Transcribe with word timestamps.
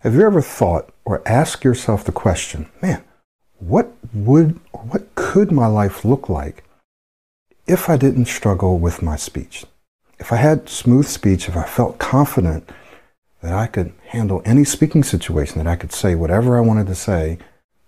Have 0.00 0.14
you 0.14 0.22
ever 0.22 0.40
thought 0.40 0.88
or 1.04 1.20
asked 1.26 1.62
yourself 1.62 2.04
the 2.04 2.10
question, 2.10 2.70
man, 2.80 3.04
what 3.58 3.92
would 4.14 4.58
or 4.72 4.80
what 4.80 5.14
could 5.14 5.52
my 5.52 5.66
life 5.66 6.06
look 6.06 6.30
like 6.30 6.64
if 7.66 7.90
I 7.90 7.98
didn't 7.98 8.24
struggle 8.24 8.78
with 8.78 9.02
my 9.02 9.16
speech? 9.16 9.66
If 10.18 10.32
I 10.32 10.36
had 10.36 10.70
smooth 10.70 11.06
speech, 11.06 11.50
if 11.50 11.56
I 11.56 11.64
felt 11.64 11.98
confident 11.98 12.70
that 13.42 13.52
I 13.52 13.66
could 13.66 13.92
handle 14.06 14.40
any 14.46 14.64
speaking 14.64 15.04
situation, 15.04 15.58
that 15.58 15.70
I 15.70 15.76
could 15.76 15.92
say 15.92 16.14
whatever 16.14 16.56
I 16.56 16.62
wanted 16.62 16.86
to 16.86 16.94
say, 16.94 17.36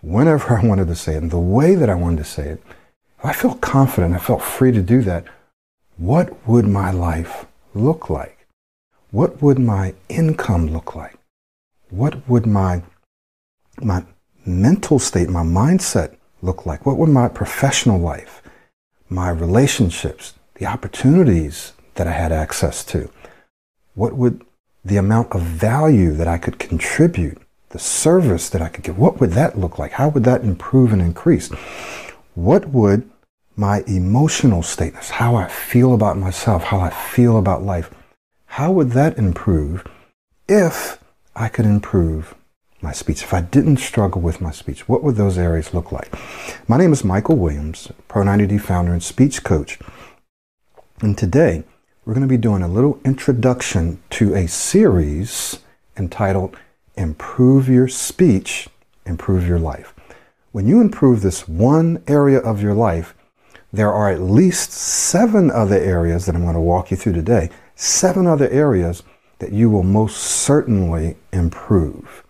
whenever 0.03 0.59
I 0.59 0.67
wanted 0.67 0.89
to 0.89 0.95
say 0.95 1.15
it, 1.15 1.23
and 1.23 1.31
the 1.31 1.39
way 1.39 1.75
that 1.75 1.89
I 1.89 1.95
wanted 1.95 2.19
to 2.19 2.25
say 2.25 2.47
it, 2.47 2.63
if 3.21 3.25
I 3.25 3.33
felt 3.33 3.63
confident, 3.63 4.15
I 4.15 4.19
felt 4.19 4.43
free 4.43 4.73
to 4.73 4.83
do 4.83 5.01
that, 5.05 5.25
what 5.97 6.47
would 6.47 6.67
my 6.67 6.91
life 6.91 7.47
look 7.73 8.11
like? 8.11 8.47
What 9.11 9.41
would 9.41 9.59
my 9.59 9.95
income 10.11 10.67
look 10.67 10.95
like? 10.95 11.17
What 11.93 12.27
would 12.27 12.46
my, 12.46 12.82
my 13.82 14.02
mental 14.46 14.98
state, 14.98 15.28
my 15.28 15.42
mindset 15.42 16.16
look 16.41 16.64
like? 16.64 16.87
What 16.87 16.96
would 16.96 17.10
my 17.10 17.28
professional 17.28 18.00
life, 18.00 18.41
my 19.10 19.28
relationships, 19.28 20.33
the 20.55 20.64
opportunities 20.64 21.74
that 21.97 22.06
I 22.06 22.12
had 22.12 22.33
access 22.33 22.83
to? 22.86 23.10
What 23.95 24.14
would 24.14 24.42
the 24.83 24.97
amount 24.97 25.33
of 25.33 25.42
value 25.42 26.14
that 26.14 26.27
I 26.27 26.38
could 26.38 26.59
contribute, 26.59 27.42
the 27.69 27.78
service 27.78 28.48
that 28.48 28.62
I 28.62 28.70
could 28.70 28.84
give, 28.84 28.98
what 28.98 29.20
would 29.20 29.33
that 29.33 29.59
look 29.59 29.78
like? 29.78 29.92
How 29.92 30.09
would 30.09 30.24
that 30.24 30.45
improve 30.45 30.95
and 30.95 31.02
increase? 31.02 31.50
What 32.34 32.70
would 32.70 33.06
my 33.55 33.84
emotional 33.86 34.62
status, 34.62 35.11
how 35.11 35.36
I 35.36 35.47
feel 35.47 35.92
about 35.92 36.16
myself, 36.16 36.64
how 36.64 36.80
I 36.80 36.88
feel 36.88 37.36
about 37.36 37.62
life, 37.62 37.91
how 38.47 38.72
would 38.72 38.92
that 38.92 39.19
improve 39.19 39.86
if 40.48 41.02
I 41.34 41.48
could 41.48 41.64
improve 41.64 42.34
my 42.82 42.92
speech? 42.92 43.22
If 43.22 43.32
I 43.32 43.41
didn't 43.41 43.78
struggle 43.78 44.20
with 44.20 44.41
my 44.42 44.50
speech, 44.50 44.86
what 44.86 45.02
would 45.02 45.16
those 45.16 45.38
areas 45.38 45.72
look 45.72 45.91
like? 45.91 46.14
My 46.69 46.77
name 46.77 46.92
is 46.92 47.05
Michael 47.05 47.36
Williams, 47.36 47.91
Pro90D 48.08 48.61
founder 48.61 48.92
and 48.92 49.02
speech 49.02 49.42
coach. 49.42 49.78
And 51.00 51.16
today, 51.16 51.64
we're 52.05 52.12
going 52.12 52.27
to 52.27 52.28
be 52.28 52.36
doing 52.36 52.62
a 52.62 52.69
little 52.69 53.00
introduction 53.05 54.02
to 54.11 54.34
a 54.34 54.47
series 54.47 55.61
entitled 55.97 56.56
Improve 56.97 57.69
Your 57.69 57.89
Speech, 57.89 58.69
Improve 59.06 59.46
Your 59.46 59.58
Life. 59.58 59.94
When 60.50 60.67
you 60.67 60.83
improve 60.83 61.22
this 61.22 61.48
one 61.48 62.02
area 62.06 62.41
of 62.41 62.61
your 62.61 62.74
life, 62.74 63.14
there 63.72 63.91
are 63.91 64.11
at 64.11 64.20
least 64.20 64.70
seven 64.70 65.50
other 65.50 65.78
areas 65.78 66.27
that 66.27 66.34
I'm 66.34 66.42
going 66.42 66.55
to 66.55 66.61
walk 66.61 66.91
you 66.91 66.96
through 66.98 67.14
today, 67.14 67.48
seven 67.74 68.27
other 68.27 68.50
areas 68.50 69.02
that 69.43 69.53
you 69.53 69.69
will 69.69 69.83
most 69.83 70.19
certainly 70.19 71.17
improve. 71.33 72.23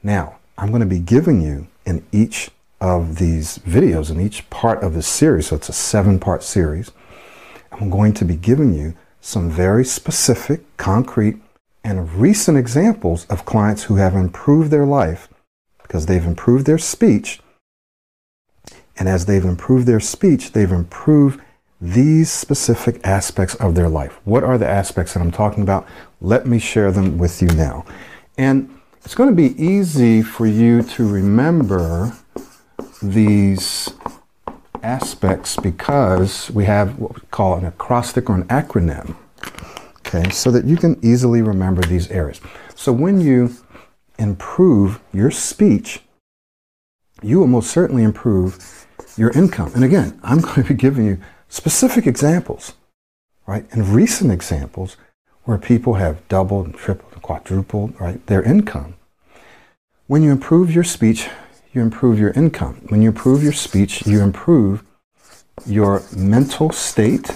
Now, 0.00 0.36
I'm 0.56 0.68
going 0.68 0.78
to 0.78 0.86
be 0.86 1.00
giving 1.00 1.42
you 1.42 1.66
in 1.84 2.06
each 2.12 2.52
of 2.80 3.16
these 3.16 3.58
videos, 3.58 4.12
in 4.12 4.20
each 4.20 4.48
part 4.48 4.80
of 4.84 4.94
this 4.94 5.08
series, 5.08 5.48
so 5.48 5.56
it's 5.56 5.68
a 5.68 5.72
seven 5.72 6.20
part 6.20 6.44
series, 6.44 6.92
I'm 7.72 7.90
going 7.90 8.14
to 8.14 8.24
be 8.24 8.36
giving 8.36 8.72
you 8.72 8.94
some 9.20 9.50
very 9.50 9.84
specific, 9.84 10.60
concrete, 10.76 11.42
and 11.82 12.12
recent 12.12 12.56
examples 12.56 13.26
of 13.26 13.44
clients 13.44 13.82
who 13.84 13.96
have 13.96 14.14
improved 14.14 14.70
their 14.70 14.86
life 14.86 15.28
because 15.82 16.06
they've 16.06 16.24
improved 16.24 16.64
their 16.64 16.78
speech. 16.78 17.40
And 18.96 19.08
as 19.08 19.26
they've 19.26 19.44
improved 19.44 19.88
their 19.88 19.98
speech, 19.98 20.52
they've 20.52 20.70
improved 20.70 21.40
these 21.80 22.30
specific 22.30 23.00
aspects 23.04 23.54
of 23.56 23.74
their 23.74 23.88
life. 23.88 24.18
What 24.24 24.44
are 24.44 24.58
the 24.58 24.68
aspects 24.68 25.14
that 25.14 25.20
I'm 25.20 25.30
talking 25.30 25.62
about? 25.62 25.86
Let 26.20 26.46
me 26.46 26.58
share 26.58 26.90
them 26.90 27.18
with 27.18 27.42
you 27.42 27.48
now. 27.48 27.84
And 28.38 28.70
it's 29.04 29.14
going 29.14 29.28
to 29.28 29.36
be 29.36 29.60
easy 29.62 30.22
for 30.22 30.46
you 30.46 30.82
to 30.82 31.08
remember 31.08 32.16
these 33.02 33.90
aspects 34.82 35.56
because 35.56 36.50
we 36.50 36.64
have 36.64 36.98
what 36.98 37.14
we 37.14 37.20
call 37.30 37.56
an 37.56 37.64
acrostic 37.64 38.30
or 38.30 38.36
an 38.36 38.44
acronym. 38.44 39.16
Okay, 39.98 40.30
so 40.30 40.50
that 40.50 40.64
you 40.64 40.76
can 40.76 40.98
easily 41.02 41.42
remember 41.42 41.82
these 41.82 42.10
areas. 42.10 42.40
So 42.74 42.92
when 42.92 43.20
you 43.20 43.54
improve 44.18 45.00
your 45.12 45.30
speech, 45.30 46.00
you 47.22 47.40
will 47.40 47.48
most 47.48 47.70
certainly 47.70 48.02
improve 48.02 48.86
your 49.16 49.30
income. 49.30 49.72
And 49.74 49.82
again, 49.82 50.18
I'm 50.22 50.40
going 50.40 50.62
to 50.62 50.68
be 50.68 50.74
giving 50.74 51.06
you 51.06 51.18
specific 51.48 52.06
examples, 52.06 52.74
right? 53.46 53.66
And 53.72 53.88
recent 53.88 54.32
examples 54.32 54.96
where 55.44 55.58
people 55.58 55.94
have 55.94 56.26
doubled, 56.28 56.66
and 56.66 56.74
tripled, 56.74 57.12
and 57.12 57.22
quadrupled, 57.22 58.00
right, 58.00 58.24
their 58.26 58.42
income. 58.42 58.94
When 60.06 60.22
you 60.22 60.32
improve 60.32 60.72
your 60.74 60.84
speech, 60.84 61.28
you 61.72 61.82
improve 61.82 62.18
your 62.18 62.30
income. 62.30 62.86
When 62.88 63.02
you 63.02 63.08
improve 63.08 63.42
your 63.42 63.52
speech, 63.52 64.06
you 64.06 64.20
improve 64.20 64.82
your 65.66 66.02
mental 66.16 66.70
state, 66.70 67.30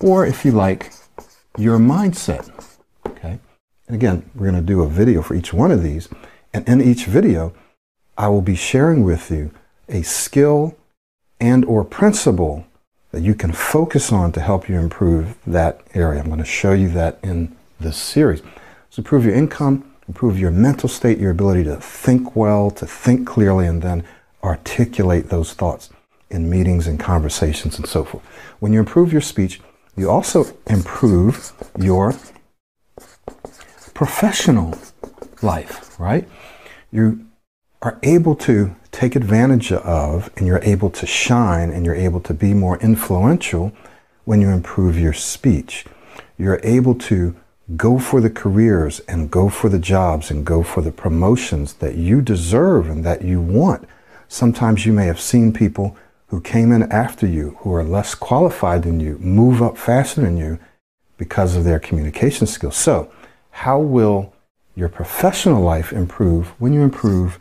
or 0.00 0.26
if 0.26 0.44
you 0.44 0.52
like, 0.52 0.92
your 1.58 1.78
mindset. 1.78 2.48
Okay? 3.06 3.38
And 3.86 3.96
again, 3.96 4.30
we're 4.34 4.50
going 4.50 4.60
to 4.60 4.66
do 4.66 4.82
a 4.82 4.88
video 4.88 5.22
for 5.22 5.34
each 5.34 5.52
one 5.52 5.70
of 5.70 5.82
these. 5.82 6.08
And 6.52 6.68
in 6.68 6.80
each 6.80 7.06
video, 7.06 7.52
I 8.16 8.28
will 8.28 8.42
be 8.42 8.56
sharing 8.56 9.04
with 9.04 9.30
you 9.30 9.50
a 9.88 10.02
skill 10.02 10.76
and 11.40 11.64
or 11.64 11.84
principle 11.84 12.66
that 13.12 13.22
you 13.22 13.34
can 13.34 13.52
focus 13.52 14.12
on 14.12 14.32
to 14.32 14.40
help 14.40 14.68
you 14.68 14.78
improve 14.78 15.36
that 15.46 15.80
area. 15.94 16.20
I'm 16.20 16.26
going 16.26 16.38
to 16.38 16.44
show 16.44 16.72
you 16.72 16.88
that 16.90 17.18
in 17.22 17.56
this 17.80 17.96
series. 17.96 18.42
So 18.90 19.00
improve 19.00 19.24
your 19.24 19.34
income, 19.34 19.90
improve 20.08 20.38
your 20.38 20.50
mental 20.50 20.88
state, 20.88 21.18
your 21.18 21.30
ability 21.30 21.64
to 21.64 21.76
think 21.76 22.36
well, 22.36 22.70
to 22.72 22.86
think 22.86 23.26
clearly, 23.26 23.66
and 23.66 23.82
then 23.82 24.04
articulate 24.42 25.28
those 25.28 25.52
thoughts 25.52 25.90
in 26.30 26.50
meetings 26.50 26.86
and 26.86 26.98
conversations 26.98 27.78
and 27.78 27.86
so 27.86 28.04
forth. 28.04 28.24
When 28.58 28.72
you 28.72 28.80
improve 28.80 29.12
your 29.12 29.20
speech, 29.20 29.60
you 29.96 30.10
also 30.10 30.44
improve 30.66 31.52
your 31.78 32.14
professional 33.94 34.78
life, 35.42 35.98
right? 35.98 36.28
You 36.92 37.25
are 37.86 38.00
able 38.02 38.34
to 38.34 38.74
take 38.90 39.14
advantage 39.14 39.70
of 39.70 40.28
and 40.36 40.44
you're 40.44 40.64
able 40.64 40.90
to 40.90 41.06
shine 41.06 41.70
and 41.70 41.86
you're 41.86 41.94
able 41.94 42.18
to 42.18 42.34
be 42.34 42.52
more 42.52 42.76
influential 42.78 43.70
when 44.24 44.40
you 44.40 44.48
improve 44.48 44.98
your 44.98 45.12
speech. 45.12 45.84
You're 46.36 46.58
able 46.64 46.96
to 46.96 47.36
go 47.76 48.00
for 48.00 48.20
the 48.20 48.28
careers 48.28 48.98
and 49.06 49.30
go 49.30 49.48
for 49.48 49.68
the 49.68 49.78
jobs 49.78 50.32
and 50.32 50.44
go 50.44 50.64
for 50.64 50.80
the 50.80 50.90
promotions 50.90 51.74
that 51.74 51.94
you 51.94 52.20
deserve 52.20 52.88
and 52.88 53.04
that 53.04 53.22
you 53.22 53.40
want. 53.40 53.88
Sometimes 54.26 54.84
you 54.84 54.92
may 54.92 55.06
have 55.06 55.20
seen 55.20 55.52
people 55.52 55.96
who 56.26 56.40
came 56.40 56.72
in 56.72 56.90
after 56.90 57.24
you, 57.24 57.56
who 57.60 57.72
are 57.72 57.84
less 57.84 58.16
qualified 58.16 58.82
than 58.82 58.98
you, 58.98 59.16
move 59.18 59.62
up 59.62 59.78
faster 59.78 60.22
than 60.22 60.36
you 60.36 60.58
because 61.18 61.54
of 61.54 61.62
their 61.62 61.78
communication 61.78 62.48
skills. 62.48 62.74
So, 62.74 63.12
how 63.52 63.78
will 63.78 64.34
your 64.74 64.88
professional 64.88 65.62
life 65.62 65.92
improve 65.92 66.48
when 66.60 66.72
you 66.72 66.82
improve 66.82 67.38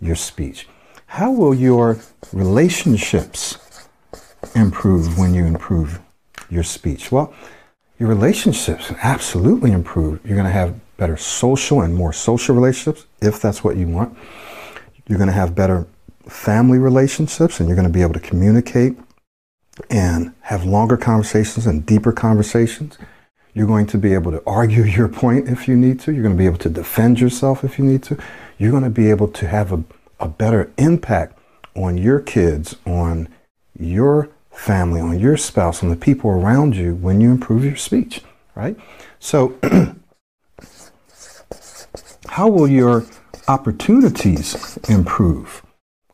your 0.00 0.16
speech? 0.16 0.68
How 1.06 1.30
will 1.30 1.54
your 1.54 1.98
relationships 2.32 3.58
improve 4.54 5.18
when 5.18 5.34
you 5.34 5.44
improve 5.44 6.00
your 6.50 6.62
speech? 6.62 7.10
Well, 7.12 7.32
your 7.98 8.08
relationships 8.08 8.92
absolutely 9.02 9.72
improve. 9.72 10.20
You're 10.24 10.36
going 10.36 10.46
to 10.46 10.52
have 10.52 10.78
better 10.96 11.16
social 11.16 11.82
and 11.82 11.94
more 11.94 12.12
social 12.12 12.54
relationships 12.54 13.06
if 13.20 13.40
that's 13.40 13.62
what 13.64 13.76
you 13.76 13.88
want. 13.88 14.16
You're 15.06 15.18
going 15.18 15.28
to 15.28 15.34
have 15.34 15.54
better 15.54 15.86
family 16.28 16.78
relationships 16.78 17.60
and 17.60 17.68
you're 17.68 17.76
going 17.76 17.88
to 17.88 17.92
be 17.92 18.02
able 18.02 18.14
to 18.14 18.20
communicate 18.20 18.96
and 19.90 20.34
have 20.40 20.64
longer 20.64 20.96
conversations 20.96 21.66
and 21.66 21.86
deeper 21.86 22.12
conversations. 22.12 22.98
You're 23.54 23.66
going 23.66 23.86
to 23.86 23.98
be 23.98 24.14
able 24.14 24.32
to 24.32 24.42
argue 24.46 24.82
your 24.98 25.08
point 25.08 25.48
if 25.48 25.68
you 25.68 25.76
need 25.76 26.00
to. 26.00 26.12
You're 26.12 26.22
going 26.22 26.34
to 26.34 26.38
be 26.38 26.46
able 26.46 26.58
to 26.58 26.70
defend 26.70 27.20
yourself 27.20 27.64
if 27.64 27.78
you 27.78 27.84
need 27.84 28.02
to. 28.04 28.18
You're 28.58 28.70
going 28.70 28.84
to 28.84 28.90
be 28.90 29.10
able 29.10 29.28
to 29.28 29.46
have 29.48 29.72
a, 29.72 29.84
a 30.18 30.28
better 30.28 30.72
impact 30.78 31.38
on 31.74 31.98
your 31.98 32.20
kids, 32.20 32.76
on 32.86 33.28
your 33.78 34.30
family, 34.50 35.00
on 35.00 35.18
your 35.18 35.36
spouse, 35.36 35.82
on 35.82 35.90
the 35.90 35.96
people 35.96 36.30
around 36.30 36.76
you 36.76 36.94
when 36.94 37.20
you 37.20 37.30
improve 37.30 37.64
your 37.64 37.76
speech, 37.76 38.22
right? 38.54 38.76
So, 39.20 39.58
how 42.28 42.48
will 42.48 42.68
your 42.68 43.04
opportunities 43.48 44.78
improve 44.88 45.62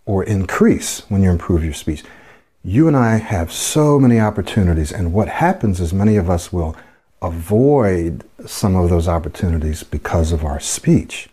or 0.05 0.25
increase 0.25 1.09
when 1.09 1.23
you 1.23 1.31
improve 1.31 1.65
your 1.65 1.73
speech? 1.73 2.03
You 2.65 2.87
and 2.89 2.97
I 2.97 3.17
have 3.17 3.53
so 3.53 3.99
many 3.99 4.21
opportunities, 4.21 4.93
and 4.93 5.13
what 5.13 5.29
happens 5.29 5.81
is 5.81 5.93
many 5.93 6.17
of 6.17 6.31
us 6.31 6.53
will 6.53 6.77
avoid 7.21 8.25
some 8.47 8.77
of 8.77 8.91
those 8.91 9.09
opportunities 9.09 9.83
because 9.83 10.33
of 10.33 10.45
our 10.45 10.61
speech. 10.61 11.29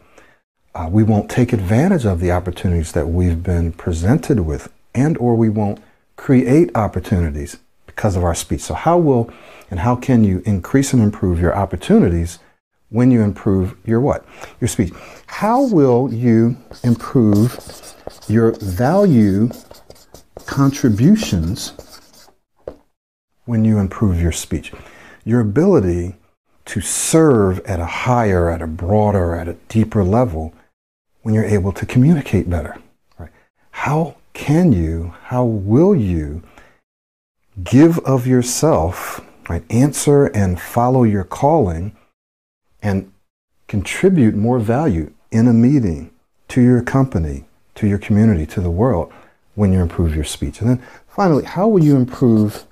Uh, 0.79 0.87
we 0.87 1.03
won't 1.03 1.29
take 1.29 1.51
advantage 1.51 2.05
of 2.05 2.21
the 2.21 2.31
opportunities 2.31 2.93
that 2.93 3.05
we've 3.05 3.43
been 3.43 3.69
presented 3.73 4.39
with, 4.39 4.71
and 4.95 5.17
or 5.17 5.35
we 5.35 5.49
won't 5.49 5.77
create 6.15 6.73
opportunities 6.73 7.57
because 7.85 8.15
of 8.15 8.23
our 8.23 8.33
speech. 8.33 8.61
So, 8.61 8.75
how 8.75 8.97
will 8.97 9.29
and 9.69 9.81
how 9.81 9.97
can 9.97 10.23
you 10.23 10.41
increase 10.45 10.93
and 10.93 11.03
improve 11.03 11.37
your 11.37 11.53
opportunities 11.53 12.39
when 12.87 13.11
you 13.11 13.21
improve 13.21 13.75
your 13.83 13.99
what? 13.99 14.25
Your 14.61 14.69
speech. 14.69 14.93
How 15.27 15.63
will 15.63 16.13
you 16.13 16.55
improve 16.81 17.59
your 18.29 18.53
value 18.53 19.49
contributions 20.45 21.73
when 23.43 23.65
you 23.65 23.79
improve 23.79 24.21
your 24.21 24.31
speech? 24.31 24.71
Your 25.25 25.41
ability 25.41 26.15
to 26.67 26.79
serve 26.79 27.59
at 27.65 27.81
a 27.81 27.85
higher, 27.85 28.49
at 28.49 28.61
a 28.61 28.67
broader, 28.67 29.35
at 29.35 29.49
a 29.49 29.57
deeper 29.67 30.05
level 30.05 30.53
when 31.21 31.33
you're 31.33 31.45
able 31.45 31.71
to 31.73 31.85
communicate 31.85 32.49
better. 32.49 32.77
Right? 33.17 33.31
How 33.71 34.15
can 34.33 34.71
you, 34.71 35.13
how 35.25 35.43
will 35.43 35.95
you 35.95 36.43
give 37.63 37.99
of 37.99 38.25
yourself, 38.25 39.21
right? 39.49 39.63
Answer 39.69 40.27
and 40.27 40.59
follow 40.59 41.03
your 41.03 41.23
calling 41.23 41.95
and 42.81 43.11
contribute 43.67 44.35
more 44.35 44.59
value 44.59 45.11
in 45.31 45.47
a 45.47 45.53
meeting 45.53 46.11
to 46.49 46.61
your 46.61 46.81
company, 46.81 47.45
to 47.75 47.87
your 47.87 47.97
community, 47.97 48.45
to 48.45 48.61
the 48.61 48.71
world 48.71 49.11
when 49.55 49.73
you 49.73 49.81
improve 49.81 50.15
your 50.15 50.23
speech. 50.23 50.61
And 50.61 50.69
then 50.69 50.83
finally, 51.07 51.43
how 51.43 51.67
will 51.67 51.83
you 51.83 51.95
improve 51.95 52.65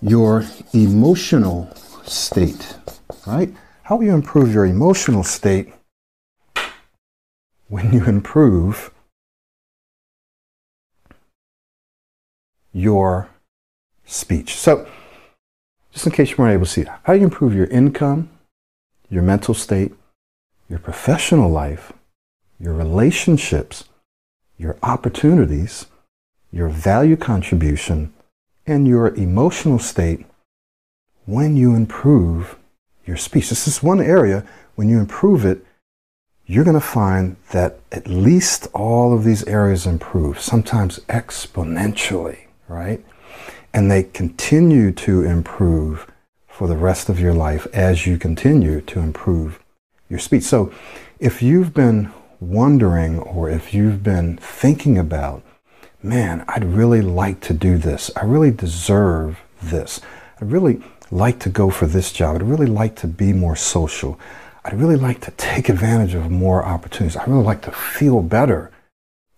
your 0.00 0.44
emotional 0.72 1.74
state, 2.04 2.76
right? 3.26 3.52
How 3.82 3.96
will 3.96 4.04
you 4.04 4.14
improve 4.14 4.52
your 4.52 4.66
emotional 4.66 5.24
state 5.24 5.72
when 7.74 7.92
you 7.92 8.04
improve 8.04 8.92
your 12.72 13.28
speech? 14.04 14.54
So, 14.54 14.86
just 15.92 16.06
in 16.06 16.12
case 16.12 16.30
you 16.30 16.36
weren't 16.38 16.54
able 16.54 16.66
to 16.66 16.70
see 16.70 16.84
how 17.02 17.14
do 17.14 17.18
you 17.18 17.24
improve 17.24 17.52
your 17.52 17.66
income, 17.66 18.30
your 19.10 19.24
mental 19.24 19.54
state, 19.54 19.92
your 20.68 20.78
professional 20.78 21.50
life, 21.50 21.92
your 22.60 22.74
relationships, 22.74 23.82
your 24.56 24.76
opportunities, 24.80 25.86
your 26.52 26.68
value 26.68 27.16
contribution, 27.16 28.14
and 28.68 28.86
your 28.86 29.12
emotional 29.16 29.80
state 29.80 30.24
when 31.26 31.56
you 31.56 31.74
improve 31.74 32.56
your 33.04 33.16
speech. 33.16 33.48
This 33.48 33.66
is 33.66 33.82
one 33.82 34.00
area, 34.00 34.46
when 34.76 34.88
you 34.88 35.00
improve 35.00 35.44
it, 35.44 35.66
you're 36.46 36.64
going 36.64 36.74
to 36.74 36.80
find 36.80 37.36
that 37.50 37.80
at 37.90 38.06
least 38.06 38.68
all 38.74 39.14
of 39.14 39.24
these 39.24 39.44
areas 39.46 39.86
improve, 39.86 40.40
sometimes 40.40 40.98
exponentially, 41.08 42.46
right? 42.68 43.04
And 43.72 43.90
they 43.90 44.02
continue 44.02 44.92
to 44.92 45.22
improve 45.22 46.06
for 46.46 46.68
the 46.68 46.76
rest 46.76 47.08
of 47.08 47.18
your 47.18 47.34
life 47.34 47.66
as 47.72 48.06
you 48.06 48.18
continue 48.18 48.80
to 48.82 49.00
improve 49.00 49.58
your 50.08 50.18
speech. 50.18 50.44
So 50.44 50.72
if 51.18 51.42
you've 51.42 51.72
been 51.72 52.12
wondering 52.40 53.18
or 53.20 53.48
if 53.48 53.72
you've 53.72 54.02
been 54.02 54.36
thinking 54.36 54.98
about, 54.98 55.42
man, 56.02 56.44
I'd 56.46 56.64
really 56.64 57.00
like 57.00 57.40
to 57.40 57.54
do 57.54 57.78
this. 57.78 58.10
I 58.14 58.24
really 58.24 58.50
deserve 58.50 59.40
this. 59.62 60.00
I'd 60.40 60.52
really 60.52 60.82
like 61.10 61.38
to 61.40 61.48
go 61.48 61.70
for 61.70 61.86
this 61.86 62.12
job. 62.12 62.36
I'd 62.36 62.42
really 62.42 62.66
like 62.66 62.96
to 62.96 63.06
be 63.06 63.32
more 63.32 63.56
social. 63.56 64.18
I'd 64.64 64.78
really 64.78 64.96
like 64.96 65.20
to 65.22 65.30
take 65.32 65.68
advantage 65.68 66.14
of 66.14 66.30
more 66.30 66.64
opportunities. 66.64 67.16
I 67.16 67.24
really 67.24 67.44
like 67.44 67.62
to 67.62 67.70
feel 67.70 68.22
better 68.22 68.70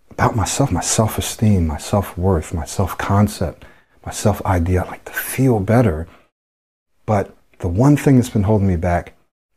about 0.09 0.35
myself, 0.35 0.71
my 0.71 0.81
self 0.81 1.17
esteem, 1.17 1.67
my 1.67 1.77
self 1.77 2.17
worth, 2.17 2.53
my 2.53 2.65
self 2.65 2.97
concept, 2.97 3.65
my 4.05 4.11
self 4.11 4.41
idea. 4.45 4.83
I'd 4.83 4.89
like 4.89 5.05
to 5.05 5.13
feel 5.13 5.59
better 5.59 6.07
but 7.07 7.35
the 7.59 7.69
one 7.69 7.97
thing 7.97 8.17
that's 8.17 8.29
been 8.29 8.43
holding 8.43 8.67
me 8.67 8.75
back 8.75 9.13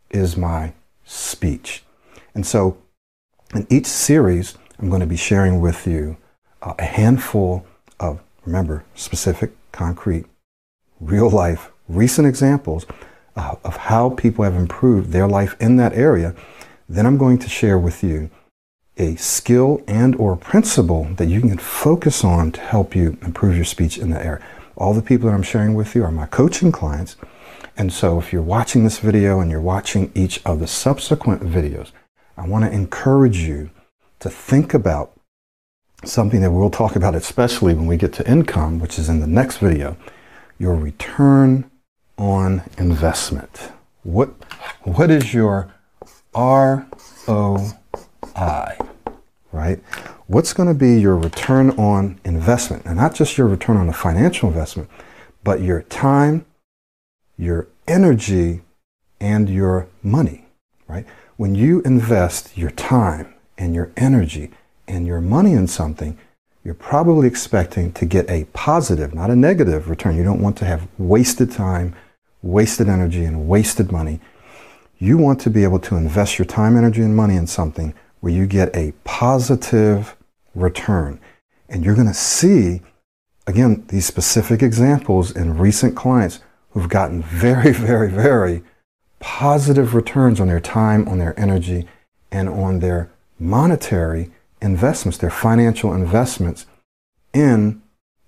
is 0.08 0.38
my 0.38 0.72
speech. 1.04 1.82
And 2.34 2.46
so 2.46 2.78
in 3.54 3.66
each 3.68 3.86
series, 3.86 4.56
I'm 4.78 4.88
going 4.88 5.00
to 5.00 5.06
be 5.06 5.16
sharing 5.16 5.60
with 5.60 5.86
you 5.86 6.16
uh, 6.62 6.74
a 6.78 6.84
handful 6.84 7.66
of, 7.98 8.20
remember, 8.46 8.84
specific, 8.94 9.52
concrete, 9.72 10.24
real 11.00 11.28
life, 11.28 11.70
recent 11.88 12.26
examples 12.26 12.86
of 13.64 13.76
how 13.76 14.10
people 14.10 14.44
have 14.44 14.54
improved 14.54 15.12
their 15.12 15.28
life 15.28 15.56
in 15.60 15.76
that 15.76 15.92
area. 15.92 16.34
Then 16.88 17.06
I'm 17.06 17.18
going 17.18 17.38
to 17.38 17.48
share 17.48 17.78
with 17.78 18.02
you 18.02 18.30
a 18.96 19.16
skill 19.16 19.82
and 19.86 20.14
or 20.16 20.36
principle 20.36 21.04
that 21.16 21.28
you 21.28 21.40
can 21.40 21.58
focus 21.58 22.24
on 22.24 22.52
to 22.52 22.60
help 22.60 22.94
you 22.94 23.16
improve 23.22 23.56
your 23.56 23.64
speech 23.64 23.98
in 23.98 24.10
that 24.10 24.24
area. 24.24 24.44
All 24.76 24.94
the 24.94 25.02
people 25.02 25.28
that 25.28 25.34
I'm 25.34 25.42
sharing 25.42 25.74
with 25.74 25.94
you 25.94 26.04
are 26.04 26.10
my 26.10 26.26
coaching 26.26 26.72
clients 26.72 27.16
and 27.80 27.92
so 27.92 28.18
if 28.18 28.30
you're 28.30 28.42
watching 28.42 28.84
this 28.84 28.98
video 28.98 29.40
and 29.40 29.50
you're 29.50 29.58
watching 29.58 30.12
each 30.14 30.44
of 30.44 30.60
the 30.60 30.66
subsequent 30.66 31.42
videos, 31.42 31.92
I 32.36 32.46
want 32.46 32.64
to 32.66 32.70
encourage 32.70 33.38
you 33.38 33.70
to 34.18 34.28
think 34.28 34.74
about 34.74 35.12
something 36.04 36.42
that 36.42 36.50
we'll 36.50 36.68
talk 36.68 36.94
about, 36.94 37.14
especially 37.14 37.72
when 37.72 37.86
we 37.86 37.96
get 37.96 38.12
to 38.14 38.30
income, 38.30 38.80
which 38.80 38.98
is 38.98 39.08
in 39.08 39.20
the 39.20 39.26
next 39.26 39.58
video, 39.58 39.96
your 40.58 40.74
return 40.74 41.69
on 42.20 42.62
investment. 42.76 43.72
What, 44.02 44.28
what 44.82 45.10
is 45.10 45.32
your 45.32 45.72
ROI, 46.34 46.86
right? 49.52 49.82
What's 50.26 50.52
going 50.52 50.68
to 50.68 50.74
be 50.74 51.00
your 51.00 51.16
return 51.16 51.70
on 51.70 52.20
investment? 52.24 52.84
And 52.84 52.96
not 52.96 53.14
just 53.14 53.38
your 53.38 53.48
return 53.48 53.76
on 53.76 53.88
a 53.88 53.92
financial 53.92 54.48
investment, 54.48 54.90
but 55.42 55.60
your 55.62 55.82
time, 55.82 56.44
your 57.38 57.66
energy 57.88 58.60
and 59.20 59.48
your 59.48 59.88
money, 60.02 60.46
right? 60.86 61.06
When 61.36 61.54
you 61.54 61.80
invest 61.82 62.56
your 62.56 62.70
time 62.70 63.34
and 63.56 63.74
your 63.74 63.90
energy 63.96 64.50
and 64.86 65.06
your 65.06 65.20
money 65.22 65.52
in 65.52 65.66
something, 65.66 66.18
you're 66.62 66.74
probably 66.74 67.26
expecting 67.26 67.92
to 67.92 68.04
get 68.04 68.28
a 68.28 68.44
positive, 68.52 69.14
not 69.14 69.30
a 69.30 69.36
negative 69.36 69.88
return. 69.88 70.16
You 70.16 70.24
don't 70.24 70.42
want 70.42 70.58
to 70.58 70.66
have 70.66 70.86
wasted 70.98 71.50
time, 71.50 71.94
wasted 72.42 72.88
energy, 72.88 73.24
and 73.24 73.48
wasted 73.48 73.92
money. 73.92 74.20
You 74.98 75.16
want 75.16 75.40
to 75.42 75.50
be 75.50 75.64
able 75.64 75.78
to 75.80 75.96
invest 75.96 76.38
your 76.38 76.46
time, 76.46 76.76
energy, 76.76 77.02
and 77.02 77.16
money 77.16 77.36
in 77.36 77.46
something 77.46 77.94
where 78.20 78.32
you 78.32 78.46
get 78.46 78.74
a 78.76 78.92
positive 79.04 80.16
return. 80.54 81.18
And 81.68 81.84
you're 81.84 81.94
going 81.94 82.06
to 82.06 82.14
see, 82.14 82.82
again, 83.46 83.84
these 83.88 84.06
specific 84.06 84.62
examples 84.62 85.34
in 85.34 85.58
recent 85.58 85.96
clients 85.96 86.40
who've 86.70 86.88
gotten 86.88 87.22
very, 87.22 87.72
very, 87.72 88.10
very 88.10 88.62
positive 89.18 89.94
returns 89.94 90.40
on 90.40 90.48
their 90.48 90.60
time, 90.60 91.06
on 91.08 91.18
their 91.18 91.38
energy, 91.38 91.86
and 92.30 92.48
on 92.48 92.80
their 92.80 93.10
monetary 93.38 94.30
investments, 94.60 95.18
their 95.18 95.30
financial 95.30 95.94
investments 95.94 96.66
in 97.32 97.80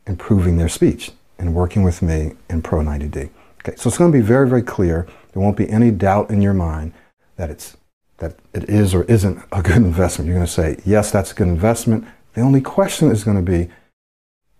improving 0.06 0.56
their 0.56 0.68
speech 0.68 1.12
and 1.38 1.54
working 1.54 1.82
with 1.82 2.02
me 2.02 2.32
in 2.48 2.62
Pro 2.62 2.80
90D. 2.80 3.30
Okay, 3.64 3.76
so 3.76 3.88
it's 3.88 3.98
going 3.98 4.10
to 4.10 4.18
be 4.18 4.24
very, 4.24 4.48
very 4.48 4.62
clear. 4.62 5.06
There 5.32 5.42
won't 5.42 5.56
be 5.56 5.70
any 5.70 5.90
doubt 5.90 6.30
in 6.30 6.42
your 6.42 6.54
mind 6.54 6.92
that 7.36 7.50
it's 7.50 7.76
that 8.18 8.36
it 8.52 8.68
is 8.68 8.94
or 8.94 9.04
isn't 9.04 9.42
a 9.50 9.62
good 9.62 9.76
investment. 9.76 10.28
You're 10.28 10.36
going 10.36 10.46
to 10.46 10.52
say, 10.52 10.78
yes, 10.84 11.10
that's 11.10 11.32
a 11.32 11.34
good 11.34 11.48
investment. 11.48 12.06
The 12.34 12.40
only 12.40 12.60
question 12.60 13.10
is 13.10 13.24
going 13.24 13.36
to 13.36 13.50
be, 13.50 13.68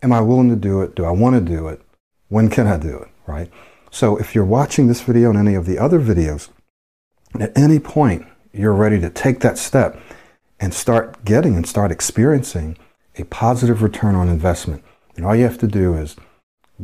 am 0.02 0.12
I 0.12 0.21
willing 0.21 0.49
to 0.50 0.56
do 0.56 0.82
it? 0.82 0.94
Do 0.94 1.04
I 1.04 1.11
want 1.11 1.37
to 1.37 1.40
do 1.40 1.68
it? 1.68 1.80
When 2.28 2.50
can 2.50 2.66
I 2.66 2.76
do 2.76 2.97
it? 2.97 3.09
Right? 3.26 3.50
So 3.90 4.16
if 4.16 4.35
you're 4.35 4.44
watching 4.44 4.88
this 4.88 5.00
video 5.00 5.30
and 5.30 5.38
any 5.38 5.54
of 5.54 5.66
the 5.66 5.78
other 5.78 6.00
videos, 6.00 6.49
at 7.38 7.56
any 7.56 7.78
point 7.78 8.26
you're 8.52 8.75
ready 8.75 9.00
to 9.00 9.11
take 9.11 9.40
that 9.40 9.59
step 9.59 10.00
and 10.61 10.75
start 10.75 11.25
getting 11.25 11.56
and 11.56 11.66
start 11.66 11.90
experiencing 11.90 12.76
a 13.16 13.25
positive 13.25 13.82
return 13.82 14.14
on 14.14 14.28
investment. 14.28 14.82
And 15.16 15.25
all 15.25 15.37
you 15.37 15.44
have 15.44 15.59
to 15.59 15.66
do 15.66 15.94
is 15.94 16.16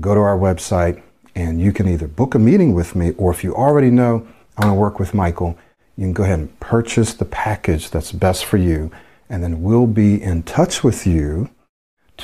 go 0.00 0.14
to 0.14 0.20
our 0.20 0.38
website 0.38 1.02
and 1.38 1.60
you 1.60 1.72
can 1.72 1.86
either 1.86 2.08
book 2.08 2.34
a 2.34 2.38
meeting 2.38 2.74
with 2.74 2.96
me 2.96 3.12
or 3.12 3.30
if 3.30 3.44
you 3.44 3.54
already 3.54 3.90
know 3.90 4.26
I 4.56 4.64
want 4.64 4.74
to 4.74 4.80
work 4.80 4.98
with 4.98 5.14
Michael, 5.14 5.56
you 5.96 6.04
can 6.04 6.12
go 6.12 6.24
ahead 6.24 6.40
and 6.40 6.58
purchase 6.58 7.14
the 7.14 7.24
package 7.24 7.90
that's 7.90 8.10
best 8.10 8.44
for 8.44 8.56
you. 8.56 8.90
And 9.30 9.40
then 9.40 9.62
we'll 9.62 9.86
be 9.86 10.20
in 10.20 10.42
touch 10.42 10.82
with 10.82 11.06
you 11.06 11.48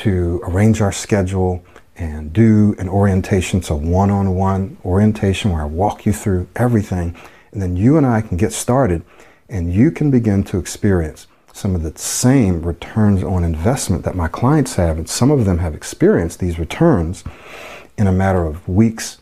to 0.03 0.41
arrange 0.43 0.81
our 0.81 0.91
schedule 0.91 1.65
and 1.95 2.33
do 2.33 2.75
an 2.81 2.89
orientation, 2.89 3.63
so 3.63 3.77
one 3.77 4.11
on 4.11 4.35
one 4.35 4.79
orientation 4.85 5.53
where 5.53 5.63
I 5.63 5.67
walk 5.67 6.05
you 6.07 6.13
through 6.13 6.49
everything. 6.57 7.15
And 7.53 7.63
then 7.63 7.77
you 7.77 7.97
and 7.97 8.05
I 8.05 8.21
can 8.21 8.37
get 8.37 8.53
started 8.53 9.05
and 9.49 9.73
you 9.73 9.93
can 9.93 10.11
begin 10.11 10.43
to 10.45 10.59
experience 10.59 11.29
some 11.53 11.77
of 11.77 11.85
the 11.85 11.97
same 11.97 12.63
returns 12.63 13.23
on 13.23 13.45
investment 13.45 14.03
that 14.03 14.17
my 14.17 14.27
clients 14.27 14.75
have. 14.75 14.99
And 14.99 15.09
some 15.09 15.31
of 15.31 15.45
them 15.45 15.59
have 15.59 15.73
experienced 15.73 16.41
these 16.41 16.59
returns 16.59 17.23
in 17.97 18.07
a 18.07 18.13
matter 18.13 18.45
of 18.45 18.69
weeks 18.69 19.19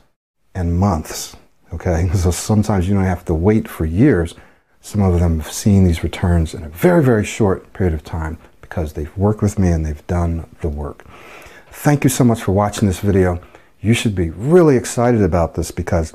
and 0.55 0.79
months. 0.79 1.37
Okay, 1.73 2.09
so 2.15 2.31
sometimes 2.31 2.89
you 2.89 2.95
don't 2.95 3.05
have 3.05 3.25
to 3.27 3.35
wait 3.35 3.69
for 3.69 3.85
years. 3.85 4.35
Some 4.81 5.03
of 5.03 5.21
them 5.21 5.41
have 5.41 5.53
seen 5.53 5.85
these 5.85 6.03
returns 6.03 6.55
in 6.55 6.65
a 6.65 6.69
very, 6.69 7.03
very 7.03 7.25
short 7.25 7.73
period 7.73 7.95
of 7.95 8.03
time 8.03 8.39
because 8.61 8.95
they've 8.95 9.17
worked 9.17 9.43
with 9.43 9.59
me 9.59 9.69
and 9.69 9.87
they've 9.87 10.07
done 10.07 10.47
the 10.61 10.69
work. 10.69 11.05
Thank 11.71 12.05
you 12.05 12.11
so 12.11 12.25
much 12.25 12.43
for 12.43 12.53
watching 12.53 12.89
this 12.89 13.01
video. 13.01 13.41
You 13.81 13.95
should 13.95 14.15
be 14.15 14.31
really 14.31 14.77
excited 14.77 15.23
about 15.23 15.55
this 15.55 15.71
because 15.71 16.15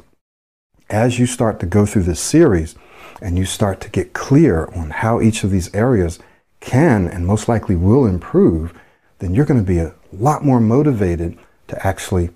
as 0.90 1.20
you 1.20 1.26
start 1.26 1.60
to 1.60 1.66
go 1.66 1.86
through 1.86 2.04
this 2.04 2.20
series 2.20 2.76
and 3.22 3.38
you 3.38 3.46
start 3.46 3.82
to 3.82 3.90
get 3.90 4.14
clear 4.14 4.66
on 4.76 4.90
how 4.90 5.22
each 5.22 5.44
of 5.44 5.52
these 5.52 5.74
areas 5.74 6.20
can 6.60 7.08
and 7.08 7.26
most 7.26 7.48
likely 7.48 7.76
will 7.76 8.06
improve, 8.06 8.74
then 9.20 9.34
you're 9.34 9.46
going 9.46 9.60
to 9.60 9.66
be 9.66 9.80
a 9.80 9.94
lot 10.14 10.46
more 10.46 10.60
motivated 10.60 11.38
to 11.68 11.88
actually 11.88 12.30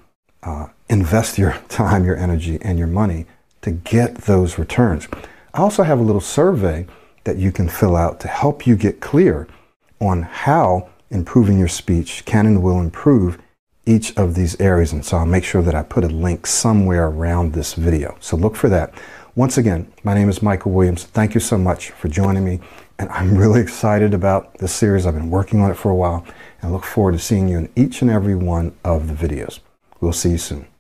uh, 0.43 0.67
invest 0.89 1.37
your 1.37 1.53
time, 1.69 2.05
your 2.05 2.17
energy, 2.17 2.59
and 2.61 2.77
your 2.77 2.87
money 2.87 3.25
to 3.61 3.71
get 3.71 4.15
those 4.15 4.57
returns. 4.57 5.07
I 5.53 5.59
also 5.59 5.83
have 5.83 5.99
a 5.99 6.03
little 6.03 6.21
survey 6.21 6.87
that 7.23 7.37
you 7.37 7.51
can 7.51 7.69
fill 7.69 7.95
out 7.95 8.19
to 8.21 8.27
help 8.27 8.65
you 8.65 8.75
get 8.75 8.99
clear 8.99 9.47
on 9.99 10.23
how 10.23 10.89
improving 11.09 11.59
your 11.59 11.67
speech 11.67 12.25
can 12.25 12.45
and 12.45 12.63
will 12.63 12.79
improve 12.79 13.37
each 13.85 14.15
of 14.17 14.35
these 14.35 14.59
areas. 14.59 14.93
And 14.93 15.05
so 15.05 15.17
I'll 15.17 15.25
make 15.25 15.43
sure 15.43 15.61
that 15.61 15.75
I 15.75 15.83
put 15.83 16.03
a 16.03 16.07
link 16.07 16.47
somewhere 16.47 17.07
around 17.07 17.53
this 17.53 17.73
video. 17.73 18.15
So 18.19 18.37
look 18.37 18.55
for 18.55 18.69
that. 18.69 18.93
Once 19.35 19.57
again, 19.57 19.91
my 20.03 20.13
name 20.13 20.29
is 20.29 20.41
Michael 20.41 20.71
Williams. 20.71 21.03
Thank 21.03 21.33
you 21.33 21.39
so 21.39 21.57
much 21.57 21.91
for 21.91 22.07
joining 22.07 22.45
me. 22.45 22.59
And 22.99 23.09
I'm 23.09 23.37
really 23.43 23.61
excited 23.61 24.13
about 24.13 24.57
this 24.57 24.73
series. 24.73 25.05
I've 25.05 25.15
been 25.15 25.29
working 25.29 25.61
on 25.61 25.71
it 25.71 25.77
for 25.77 25.91
a 25.91 25.95
while 25.95 26.25
and 26.61 26.69
I 26.69 26.73
look 26.73 26.85
forward 26.85 27.13
to 27.13 27.19
seeing 27.19 27.47
you 27.47 27.57
in 27.57 27.69
each 27.75 28.01
and 28.01 28.09
every 28.09 28.35
one 28.35 28.75
of 28.83 29.07
the 29.07 29.27
videos. 29.27 29.59
We'll 30.01 30.13
see 30.13 30.31
you 30.31 30.37
soon. 30.39 30.70